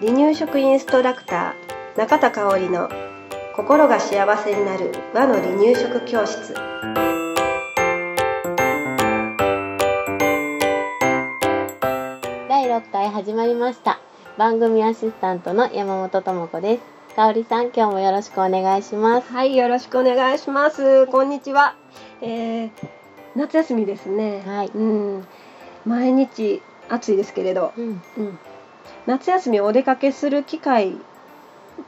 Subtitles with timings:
[0.00, 2.88] 離乳食インストラクター中田香織の
[3.54, 6.54] 心が幸せになる和の離乳食教室。
[12.48, 14.00] 第6回始まりました。
[14.38, 16.82] 番組アシスタントの山本智子です。
[17.16, 19.30] 香織さん今日もよろしくお願いします。
[19.30, 21.06] はいよろしくお願いします。
[21.08, 21.74] こんにちは、
[22.22, 22.70] えー、
[23.36, 24.42] 夏休みですね。
[24.46, 24.70] はい。
[24.74, 25.26] うん
[25.86, 28.02] 毎日暑いですけれど、うん。
[28.18, 28.38] うん、
[29.06, 30.92] 夏休みお出かけする機会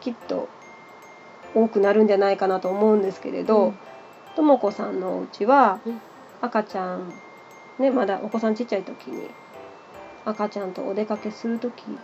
[0.00, 0.48] きっと
[1.54, 3.78] 多くなるんじゃないかなと思うんですけれど、うん。
[4.36, 6.00] とも子さんのお家はうん。
[6.40, 7.12] 赤ちゃん
[7.78, 9.28] ねまだお子さんちっちゃい時に
[10.24, 11.98] 赤ちゃんとお出かけする時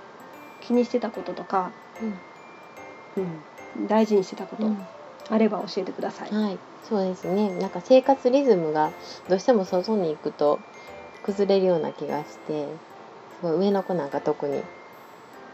[0.60, 1.72] 気にしてたこととか、
[3.16, 4.86] うん、大事にしてたこと、うん。
[5.30, 6.30] あれば教えてください。
[6.30, 6.58] はい。
[6.88, 7.50] そうですね。
[7.58, 8.92] なんか生活リズムが
[9.28, 10.60] どうしても外に行くと
[11.28, 12.66] 崩れるような気がして
[13.40, 14.62] すごい上の子なんか特に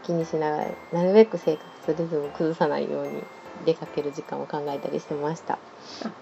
[0.03, 3.21] 気にしながらなるべく生活リズム崩さないように
[3.65, 5.59] 出かける時間を考えたりしてました。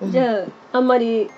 [0.02, 1.30] うんじゃああんまり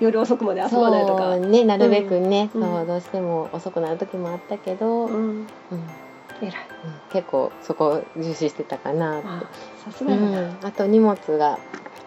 [0.00, 1.36] 夜遅くまで遊ばないとか。
[1.36, 2.62] ねなるべくね、うん。
[2.62, 5.16] そうどうしても遅くなる時もあったけど、うん。
[5.16, 5.46] うん、
[6.40, 6.52] 偉い。
[7.12, 9.28] 結構そこを重視してたかなって。
[9.28, 9.42] あ
[9.84, 10.40] さすうがだな。
[10.40, 11.58] ん、あと荷物が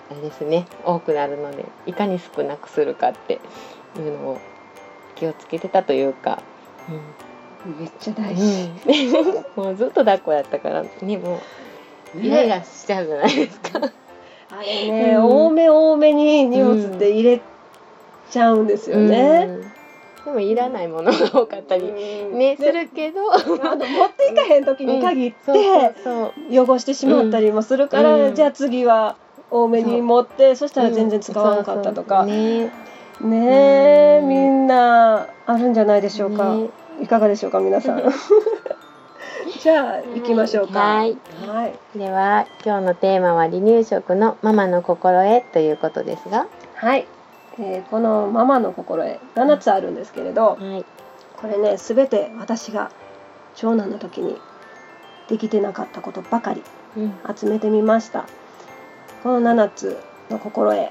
[0.09, 3.39] あれですね多くなるのでいかに少なくするかって
[3.97, 4.41] いうのを
[5.17, 6.41] 気をつけてたというか、
[7.79, 9.39] めっちゃ大うん事。
[9.57, 9.65] うん。
[9.65, 11.41] もうずっと抱っこやったからねも。
[12.15, 13.79] うイライラしちゃうじゃないですか。
[14.49, 15.25] あれね、うん。
[15.25, 17.41] 多め多めに荷物って入れ
[18.29, 19.47] ちゃうんですよね。
[19.49, 19.61] うん。
[20.25, 22.37] でもいらないものが多かったりうん。
[22.37, 23.33] ねすでるけど。
[23.33, 23.45] あの
[23.85, 25.93] 持っていかへん時に限って、
[26.51, 28.35] 汚してしまったりもするから、うん。
[28.35, 29.17] じゃあ次は
[29.51, 32.45] 多めに持ってそしたら全然使わなかったとか、うんそうそう。
[32.65, 34.29] ねねえ、うん。
[34.29, 36.69] みんなあるんじゃないでしょうか、ね。
[37.01, 38.03] いかがでしょうか皆さん。
[39.61, 40.79] じゃあ行きましょうか。
[40.79, 41.17] はい。
[41.45, 47.07] はい、では今日のテーマは離乳食のママの心得ということですが、はい。
[47.59, 50.85] えーこのママの心得7つあるんですけれど、はい、
[51.41, 52.91] これね全て私が
[53.55, 54.39] 長男の時に
[55.27, 56.63] できてなかったことばかり
[56.95, 57.13] うん。
[57.35, 58.25] 集めてみました。
[59.23, 59.97] この7つ
[60.29, 60.89] の心得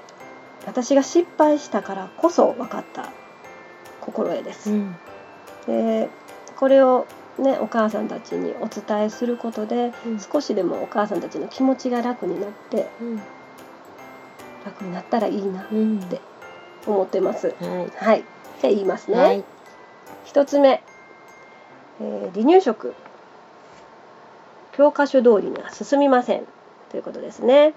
[0.65, 3.12] 私が失敗したからこそ分かった
[4.00, 4.97] 心得です、うん。
[5.67, 6.09] で
[6.56, 7.06] これを
[7.39, 10.21] ねお母さんたちにお伝えすることでうん。
[10.21, 13.17] 少しでもお母さんたちの気持ちが楽になってうん。
[14.65, 16.00] 楽になったらいいなうん。
[16.09, 16.21] で
[16.87, 17.55] 思ってます。
[17.61, 18.25] ははい。
[18.61, 19.44] じゃあ言いますい、ね、はい、
[20.25, 20.83] 一つ目、
[22.00, 22.94] えー離乳食。
[24.73, 26.47] 教科書通りには進みません。
[26.91, 27.75] ということですね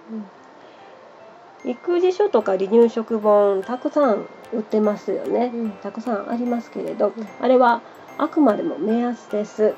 [1.65, 5.71] 育児書とか離乳食本たくさん売ってますよね、うん。
[5.71, 7.27] たくさんありますけれど、うん。
[7.41, 7.81] あれは
[8.17, 9.75] あくまでも目安です、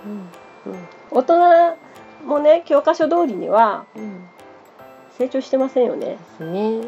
[0.66, 0.74] うん。
[0.74, 0.88] うん。
[1.12, 1.78] 大人
[2.26, 4.28] もね教科書通りにはうん。
[5.18, 6.06] 成長してませんよね。
[6.06, 6.82] ですね。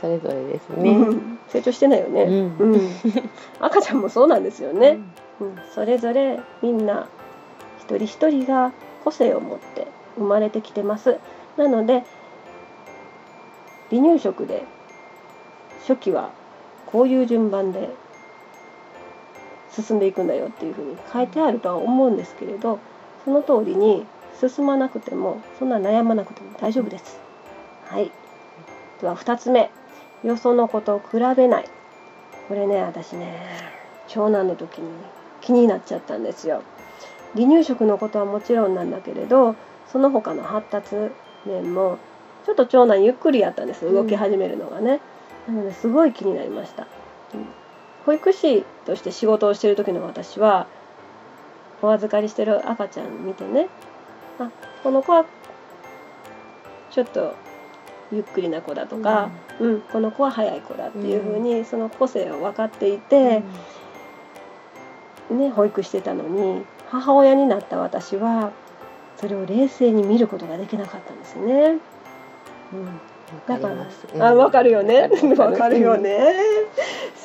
[0.00, 1.38] それぞれですね、うん。
[1.48, 2.58] 成長してないよね、うん。
[2.58, 2.80] うん。
[3.60, 4.98] 赤ちゃんもそうなんですよね、
[5.40, 7.08] うん、それぞれみんな
[7.78, 8.72] 一人一人が
[9.04, 11.18] 個性を持って生まれてきてます。
[11.56, 12.04] なので
[13.90, 14.64] 離乳食で
[15.86, 16.30] 初期は
[16.86, 17.90] こういう順番で
[19.70, 22.78] 進んでいくんだよっていうふうに書いてあるとは思うんですけれど
[23.24, 24.06] その通りに
[24.40, 27.18] 進まなくてもそんな悩まなくても大丈夫です。
[27.86, 28.10] はい、
[29.00, 29.70] では2つ目。
[30.24, 31.64] よその子と比べない。
[32.48, 33.40] これね私ね
[34.08, 34.88] 長男の時に
[35.40, 36.62] 気になっちゃったんですよ。
[37.34, 39.54] 離乳食のことはもちろんなんだけれど
[39.86, 40.94] その他の発達
[41.44, 41.98] 面も
[42.48, 45.02] ちょっと長男ゆっくりやったんです動き始めるのがね、
[45.46, 46.86] なのですごい気になりました、
[47.34, 47.44] うん。
[48.06, 50.66] 保育士として仕事をしてる時の私は
[51.82, 53.68] お預かりしてる赤ちゃん見てね。
[54.38, 54.50] あ
[54.82, 55.26] この子は
[56.90, 57.34] ちょっと
[58.10, 59.28] ゆっくりな子だとか、
[59.60, 59.80] うん。
[59.82, 63.42] この子は早い子だっていうふうにその個性を分かっていて、
[65.28, 68.52] ね、保育してたのに母親になった私は
[69.18, 71.78] それを冷静に見ることができなかったんですよね。
[72.72, 72.86] うん。
[73.46, 75.08] だからあ分かるよね。
[75.08, 75.80] 分かる。
[75.80, 76.34] よ、ね。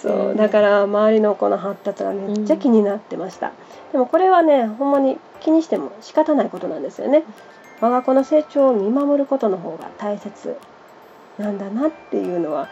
[0.01, 0.29] そう。
[0.31, 3.51] うんだから周りの子の発達がめっちゃ気になってました、
[3.91, 7.23] でもこれはねほんまに気にしても仕方ないことなんですよね。
[7.79, 10.57] 我が子の成長を見守ることの方が大切
[11.37, 12.69] なんだなっていうのは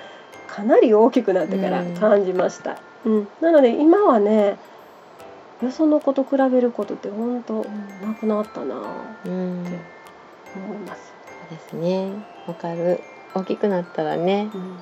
[0.48, 3.28] かなり大きくなってから感じました、うん。
[3.42, 4.58] なので今はね
[5.62, 7.66] よその子と比べることって本当
[8.06, 8.76] なくなったな
[9.26, 9.66] うん、うん、
[10.56, 11.11] 思います、
[11.52, 12.12] ですね。
[12.48, 13.02] わかる。
[13.36, 14.62] 大きくなったらね、うん。
[14.62, 14.78] うん、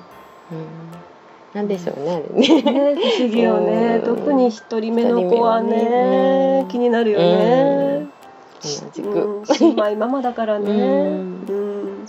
[1.52, 2.62] なんでしょうね、あれね。
[2.62, 4.16] ね、不思議よね、うん。
[4.16, 6.66] 特に一人目の子はねね。
[6.70, 8.08] 気になるよね、
[8.62, 9.08] 同じく。
[9.08, 12.02] うん、姉妹ママだからね、ううん。
[12.02, 12.06] ん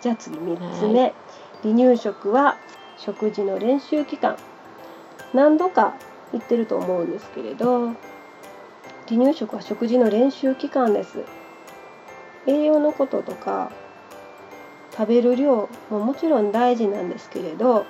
[0.00, 1.14] じゃあ次3つ目、
[1.62, 2.56] 離乳食は
[2.98, 4.36] 食事の練習期間。
[5.32, 5.94] 何度か
[6.32, 7.88] 言ってると思うんですけれど
[9.08, 11.24] 離乳食は食事の練習期間です。
[12.46, 13.72] 栄養のこととか
[14.96, 17.84] 食べる量ももちろん大事なんですけれど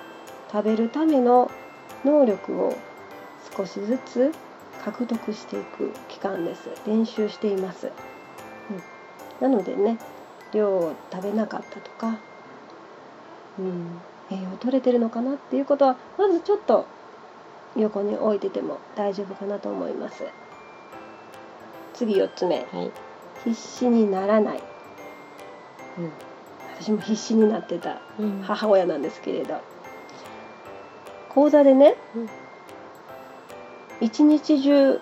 [0.51, 1.51] 食べるための
[2.03, 2.75] 能力を
[3.55, 4.31] 少しずつ
[4.83, 6.69] 獲得していく期間です。
[6.85, 7.91] 練習しています、
[9.41, 9.97] うん、なのでね
[10.53, 12.17] 量を食べなかったとか、
[13.59, 13.99] うん、
[14.31, 16.85] 栄養取れてるのかなっていうことはまずちょっと
[17.75, 20.23] 横に置いてても大丈夫かなと思います。
[21.93, 22.65] 次4つ目。
[22.71, 22.91] はい。
[23.43, 24.63] 必死にならない、
[25.99, 26.11] うん、
[26.79, 28.41] 私も必死になってたうん。
[28.41, 29.61] 母親なんですけれど。
[31.29, 32.29] 講座でね、うん。
[34.01, 34.99] 一日中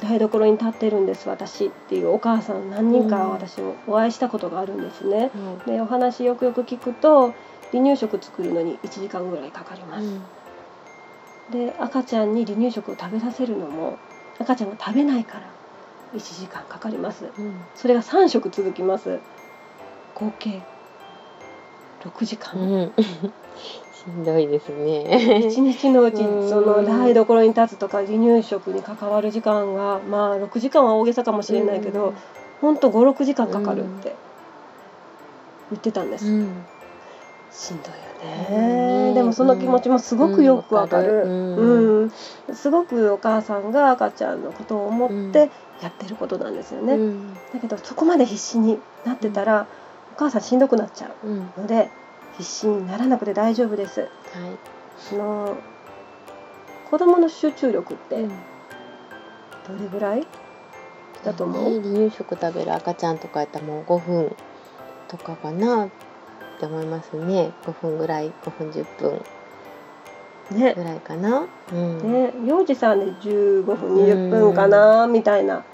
[0.00, 3.30] 台所に立ってるんです私っていうお母さん何人かうん。
[3.30, 7.32] 私もお会いしたことがあるんですね、はいでお話よくよく聞くと
[7.72, 10.06] 離乳食作るのに1時間ぐらいかかります、
[11.50, 13.98] で赤ちゃんに離乳食を食べさせるのも
[14.38, 15.50] 赤ちゃんが食べないから
[16.14, 17.26] 1時間かかります。
[17.36, 17.60] うん。
[17.74, 19.18] それが3食続きます
[20.14, 20.62] 合計
[22.04, 22.92] 6時間、うん。
[23.92, 25.40] しんどいですね。
[25.48, 26.48] 一日のうちうん。
[26.48, 32.14] その台所に立つとか離乳食に関わる時間がまあ6時間は大げさかもしれないけど、
[32.60, 34.14] ほんと56時間かかるって
[35.70, 36.64] 言ってたんです、うん。
[37.50, 37.94] しんどいよ
[38.50, 39.08] うん。
[39.08, 42.06] ね、でもその気持ちもすごくよくわかる、ううん。
[42.06, 42.10] ん。
[42.54, 45.50] すごくお母さんが赤ちゃんのことを思って
[45.82, 47.34] やってることなんですよね、うん。
[47.34, 49.66] だけどそこまで必死になってたら、
[50.14, 51.50] お母さんしんどくなっちゃうん。
[51.56, 51.90] うので
[52.38, 54.00] 必死にならなくて大丈夫です。
[54.00, 54.10] はい。
[55.12, 55.56] あの
[56.90, 58.28] 子供の集中力ってうん。
[58.28, 58.34] ど
[59.78, 60.26] れぐらい？
[61.24, 64.36] だと思う、ね離乳食食べる赤ちゃんとかやったらもう5分
[65.08, 65.88] とかかなっ
[66.60, 67.52] て思いますね。
[67.64, 69.20] 5分ぐらい5分10分
[70.58, 70.74] ね。
[70.74, 71.46] ぐらいかな。
[71.72, 72.12] うん。
[72.12, 72.32] ね。
[72.46, 75.64] 幼児さんで15分20分かなみたいな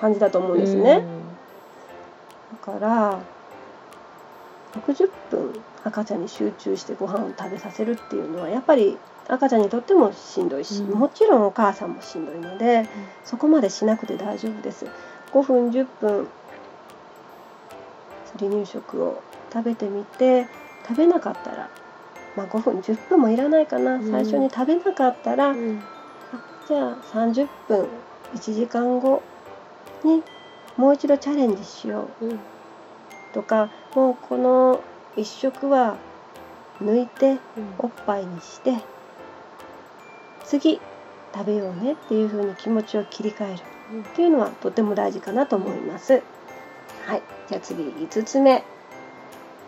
[0.00, 1.04] 感じだと思うんですね、
[2.66, 3.18] だから
[4.76, 10.98] 60分赤ちゃんに集中してご飯を食べさせるっていうのはやっぱり赤ちゃんにとってもしんどいし、うん。
[10.98, 12.88] もちろんお母さんもしんどいので
[13.24, 14.86] そこまでしなくて大丈夫です。
[15.32, 16.28] 5分10分
[18.38, 20.46] 離乳食を食べてみて
[20.86, 21.70] 食べなかったら、
[22.36, 24.10] まあ、5分10分もいらないかな、うん。
[24.10, 27.88] 最初に食べなかったら、じゃあ30分
[28.34, 29.22] 1時間後
[30.04, 30.22] に
[30.76, 32.26] もう一度チャレンジしよう。
[32.26, 32.40] うん
[33.32, 34.82] とかもうこの
[35.16, 35.96] 1食は
[36.82, 37.38] 抜いて
[37.78, 38.74] おっぱいにして
[40.44, 40.80] 次
[41.34, 43.62] 食べようねっていう風に気持ちを切り替える。
[44.00, 46.22] っていうのはとても大事かなと思います。
[47.04, 48.64] はい、じゃあ次5つ目。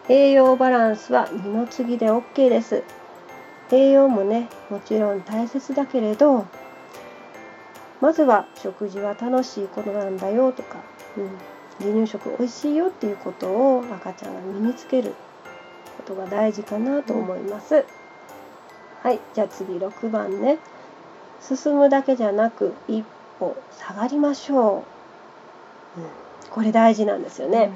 [0.09, 2.83] 栄養バランスは二の次で OK です。
[3.71, 6.47] 栄養もねもちろん大切だけれど
[8.01, 10.79] まずは食事は楽しいことなんだよとか、
[11.17, 11.31] うん、
[11.81, 15.15] 離乳食美味しいよっていうことを赤ちゃんが身につける
[15.97, 17.85] ことが大事かなと思います。
[19.03, 20.59] はい、じゃあ次6番ね。
[21.41, 23.05] 進むだけじゃなく一
[23.39, 24.85] 歩下がりましょ
[25.97, 26.01] う。
[26.01, 26.09] うん、
[26.51, 27.71] これ大事なんですよね。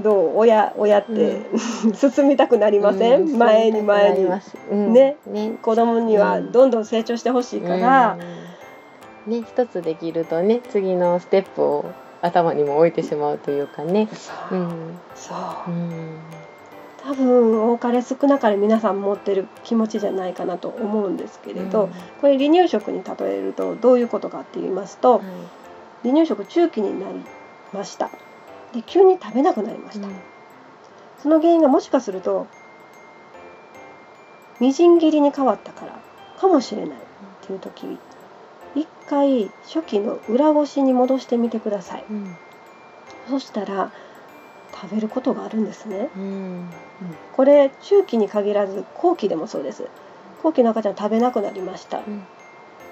[0.00, 0.36] どう？
[0.36, 1.42] 親親って、
[1.94, 4.92] 進みたくなりません、うん前に前に。
[4.92, 5.16] ね。
[5.26, 5.58] ね。
[5.62, 8.46] 子供にはどんどん成長してほしいから、うん。
[9.26, 11.84] ね一つできるとね次のステップを
[12.26, 14.08] 頭にも置いてしまうというかね。
[14.12, 14.98] そうう、ん。
[15.14, 15.70] そう。
[15.70, 16.18] うん。
[17.02, 21.88] 多分多かれ少なかれ皆さん持ってる気持ちじゃないかなと思うんですけれど、
[22.20, 25.22] これ離乳食に例えるとどういうことかって言いますと、はい。
[26.02, 27.24] 離乳食中期になり
[27.72, 28.10] ました。
[28.72, 30.08] で急に食べなくなりました、
[31.22, 32.46] その原因がもしかすると
[34.60, 35.98] みじん切りに変わったから
[36.38, 37.98] かもしれないっていう時
[38.76, 42.04] 一回初期の裏ごしに戻してみてください。
[42.08, 42.36] うん。
[43.28, 43.90] そしたら
[44.72, 46.10] 食べることがあるんですね。
[46.14, 46.68] うん。
[47.34, 49.88] これ中期に限らず後期でもそうです。
[50.42, 51.98] 後期の赤ちゃん食べなくなりました。
[51.98, 52.22] うん。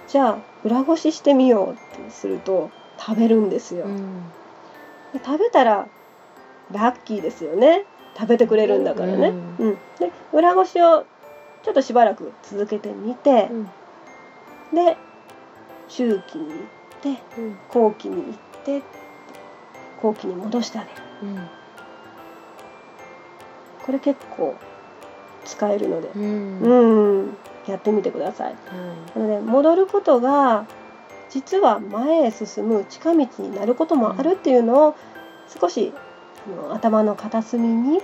[0.09, 4.23] じゃあ裏ごししてみようってすると食べるんですよ、うん。
[5.12, 5.88] で食べたら
[6.73, 7.85] ラッキーですよね。
[8.17, 9.57] 食べてくれるんだからね、うん。
[9.59, 9.79] うん。
[9.99, 11.05] で裏ごしを
[11.62, 13.64] ちょっとしばらく続けてみてう、ん。
[14.75, 14.97] で
[15.88, 16.59] 中期に行っ
[17.03, 17.59] てうん。
[17.69, 18.83] 後期に行って
[20.00, 20.97] 後期に戻してあげる。
[21.23, 21.49] うん。
[23.85, 24.55] これ結構
[25.45, 26.59] 使えるので、うん。
[26.61, 27.37] うん、
[27.67, 28.53] やってみてください。
[28.53, 28.59] は
[29.14, 30.67] なので戻ることが
[31.31, 34.97] 実は前へ進む近道になることもあるっていうのを
[35.61, 35.93] 少し
[36.47, 38.00] あの頭の片隅に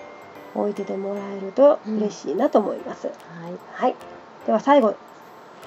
[0.55, 3.07] 置いててもらえると嬉しいなと思います。
[3.07, 3.59] いはい。
[3.73, 3.95] はい、
[4.47, 4.97] では最後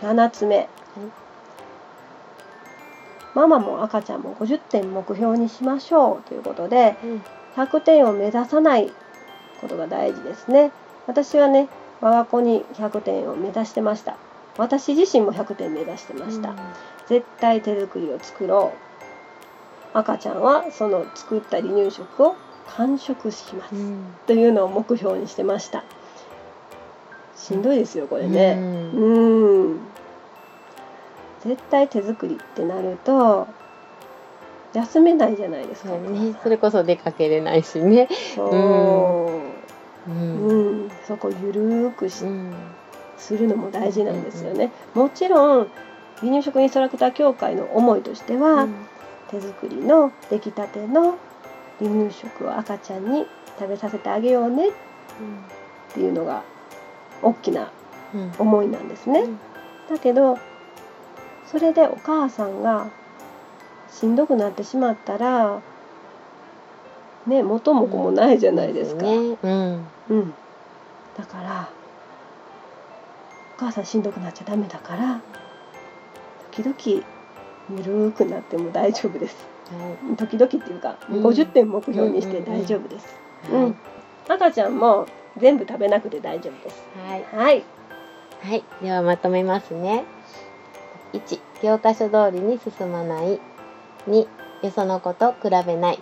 [0.02, 0.68] 7つ目、
[3.36, 7.24] ママも赤ちゃんも50点目標にしましょうということでうん。
[7.56, 8.92] 100点を目指さない
[9.62, 10.72] ことが大事ですね。
[11.06, 11.70] 私はね
[12.02, 14.18] 我が子に100点を目指してました。
[14.58, 16.54] 私自身も100点目指してました、
[17.08, 18.72] 絶対手作りを作ろ
[19.94, 19.98] う。
[19.98, 22.36] 赤ちゃんはその作った離乳食を
[22.76, 24.16] 完食します、うん。
[24.26, 25.84] というのを目標にしてました。
[27.36, 28.94] しんどいですよこれね、うん。
[28.94, 29.80] うん
[31.46, 33.48] 絶対手作りってなると
[34.74, 35.92] 休めないじゃないですか。
[35.92, 36.36] ね。
[36.42, 38.10] それこそ出かけれないしね。
[38.36, 38.46] そ
[40.08, 40.12] う。
[40.12, 40.48] う、ん。
[40.48, 40.54] う
[40.86, 42.54] ん、そこゆるーくしうん。
[43.18, 44.72] するのも大事なんですよね。
[44.94, 45.68] もちろん
[46.20, 48.68] 離乳食インストラクター協会の思いとしては、
[49.30, 51.18] 手作りの出来たての
[51.80, 53.26] 離乳食を赤ちゃんに
[53.60, 54.72] 食べさせてあげようねっ
[55.94, 56.44] ていうのが
[57.22, 57.72] 大きな
[58.14, 58.32] うん。
[58.38, 59.26] 思いなんですね。
[59.90, 60.38] だけど
[61.54, 62.90] それでお母さんが
[63.92, 65.62] しんどくなってしまったら
[67.28, 69.04] ね元も子もないじゃないですか。
[69.04, 70.34] ねうんうん、
[71.16, 71.70] だから
[73.56, 75.22] お母さんしんどくなっちゃダメだから
[76.52, 77.06] 時々
[77.78, 79.38] ゆるーくなっても大丈夫です。
[79.68, 83.16] は時々っていうか、うん50点目標にして大丈夫です。
[83.52, 83.76] うん
[84.28, 85.06] 赤ちゃんも
[85.38, 86.84] 全部食べなくて大丈夫です。
[87.08, 87.64] はいはい。
[88.42, 90.04] はい、ではまとめますね。
[91.14, 93.40] 1、教科書通りに進まない。
[94.08, 94.28] 2、
[94.64, 96.00] よその子と比べない。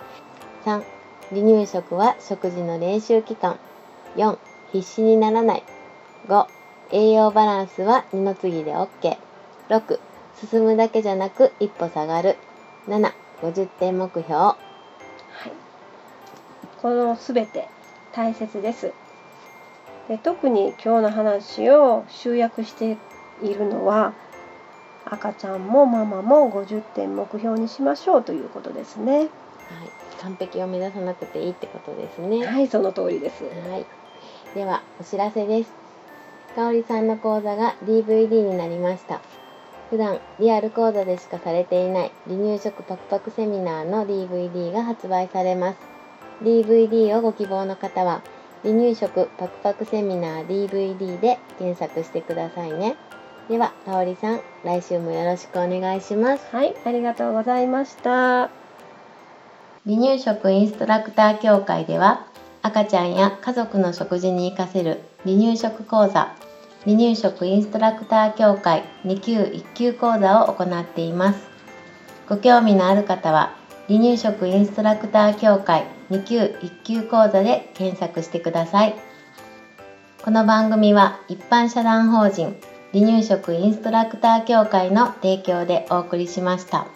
[0.64, 0.82] 3、
[1.30, 3.58] 離乳食は食事の練習期間。
[4.16, 4.38] 4、
[4.72, 5.64] 必死にならない。
[6.26, 6.46] 5、
[6.90, 9.16] 栄養バランスは二の次で OK。
[9.68, 9.98] 6、
[10.50, 12.36] 進むだけじゃなく一歩下がる。
[12.88, 14.34] 7、50点目標。
[14.34, 14.56] は
[15.48, 15.52] い、
[16.80, 17.68] このすべて
[18.12, 18.92] 大切です
[20.08, 22.98] で特に今日の話を集約して
[23.42, 24.12] いるのは
[25.12, 29.28] 赤ちゃんもママも50点目標にしましょうということですねはい、
[30.22, 32.44] 完璧を目指さなくていいってことですね。
[32.46, 33.86] はいその通りですはい。
[34.54, 35.72] では、お知らせです。
[36.54, 39.20] かおりさんの講座が DVD になりました。
[39.88, 45.78] 普段、リアル講座でしかされていない離乳食パクパクセミナーの DVD が発売されます。
[46.42, 48.22] DVD をご希望の方は、
[48.62, 52.96] 離乳食パクパクセミナー DVD で検索してくださいね。
[53.52, 56.56] では、かおりさん、来週もよろしくお願いします。
[56.56, 58.48] はいありがとうございました。
[59.84, 62.24] 離乳食インストラクター協会では
[62.62, 66.34] 赤ちゃんや家族の食事に活かせる離乳食講座
[66.86, 71.46] 離乳食インストラクター協会2級1級講座を行っています。
[72.30, 73.54] ご興味のある方は
[73.86, 78.94] 離乳食インストラクター協会2級1級講座で検索してください。
[80.24, 82.56] この番組は一般社団法人
[82.92, 86.86] 離乳食インストラクター協会の提供でお送りしました。